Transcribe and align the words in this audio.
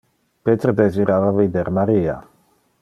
Peter 0.49 0.73
desirava 0.79 1.29
vider 1.41 1.67
Maria. 1.81 2.19